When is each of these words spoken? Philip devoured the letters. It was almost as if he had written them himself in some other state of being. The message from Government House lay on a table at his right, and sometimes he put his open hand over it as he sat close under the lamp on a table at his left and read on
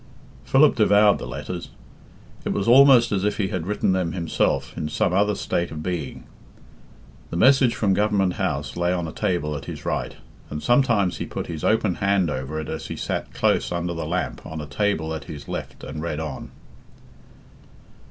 Philip 0.45 0.75
devoured 0.77 1.19
the 1.19 1.27
letters. 1.27 1.69
It 2.43 2.53
was 2.53 2.67
almost 2.67 3.11
as 3.11 3.23
if 3.23 3.37
he 3.37 3.49
had 3.49 3.67
written 3.67 3.91
them 3.91 4.13
himself 4.13 4.75
in 4.75 4.89
some 4.89 5.13
other 5.13 5.35
state 5.35 5.69
of 5.69 5.83
being. 5.83 6.23
The 7.29 7.37
message 7.37 7.75
from 7.75 7.93
Government 7.93 8.33
House 8.33 8.75
lay 8.75 8.91
on 8.93 9.07
a 9.07 9.11
table 9.11 9.55
at 9.55 9.65
his 9.65 9.85
right, 9.85 10.15
and 10.49 10.63
sometimes 10.63 11.17
he 11.17 11.27
put 11.27 11.45
his 11.45 11.63
open 11.63 11.93
hand 12.01 12.31
over 12.31 12.59
it 12.59 12.67
as 12.67 12.87
he 12.87 12.95
sat 12.95 13.31
close 13.35 13.71
under 13.71 13.93
the 13.93 14.07
lamp 14.07 14.43
on 14.43 14.59
a 14.59 14.65
table 14.65 15.13
at 15.13 15.25
his 15.25 15.47
left 15.47 15.83
and 15.83 16.01
read 16.01 16.19
on 16.19 16.49